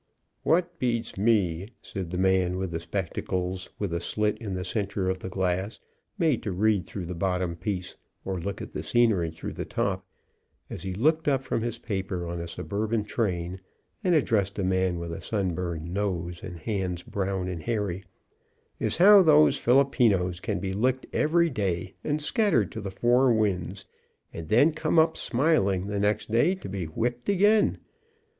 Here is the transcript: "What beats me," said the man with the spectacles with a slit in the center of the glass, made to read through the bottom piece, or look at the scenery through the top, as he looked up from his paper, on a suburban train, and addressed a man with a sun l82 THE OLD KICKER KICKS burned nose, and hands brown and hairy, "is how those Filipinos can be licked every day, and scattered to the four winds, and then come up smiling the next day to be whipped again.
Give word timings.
"What 0.41 0.79
beats 0.79 1.15
me," 1.15 1.67
said 1.83 2.09
the 2.09 2.17
man 2.17 2.57
with 2.57 2.71
the 2.71 2.79
spectacles 2.79 3.69
with 3.77 3.93
a 3.93 4.01
slit 4.01 4.35
in 4.39 4.55
the 4.55 4.65
center 4.65 5.07
of 5.07 5.19
the 5.19 5.29
glass, 5.29 5.79
made 6.17 6.41
to 6.41 6.51
read 6.51 6.87
through 6.87 7.05
the 7.05 7.13
bottom 7.13 7.55
piece, 7.55 7.95
or 8.25 8.41
look 8.41 8.63
at 8.63 8.71
the 8.71 8.81
scenery 8.81 9.29
through 9.29 9.53
the 9.53 9.63
top, 9.63 10.07
as 10.71 10.81
he 10.81 10.95
looked 10.95 11.27
up 11.27 11.43
from 11.43 11.61
his 11.61 11.77
paper, 11.77 12.25
on 12.25 12.41
a 12.41 12.47
suburban 12.47 13.03
train, 13.03 13.61
and 14.03 14.15
addressed 14.15 14.57
a 14.57 14.63
man 14.63 14.97
with 14.97 15.13
a 15.13 15.21
sun 15.21 15.51
l82 15.51 15.55
THE 15.55 15.61
OLD 15.61 15.73
KICKER 15.73 15.73
KICKS 15.73 15.79
burned 15.85 15.93
nose, 15.93 16.43
and 16.43 16.59
hands 16.61 17.03
brown 17.03 17.47
and 17.47 17.61
hairy, 17.61 18.03
"is 18.79 18.97
how 18.97 19.21
those 19.21 19.59
Filipinos 19.59 20.39
can 20.39 20.57
be 20.59 20.73
licked 20.73 21.05
every 21.13 21.51
day, 21.51 21.93
and 22.03 22.19
scattered 22.19 22.71
to 22.71 22.81
the 22.81 22.89
four 22.89 23.31
winds, 23.31 23.85
and 24.33 24.49
then 24.49 24.71
come 24.71 24.97
up 24.97 25.15
smiling 25.15 25.85
the 25.85 25.99
next 25.99 26.31
day 26.31 26.55
to 26.55 26.67
be 26.67 26.85
whipped 26.85 27.29
again. 27.29 27.77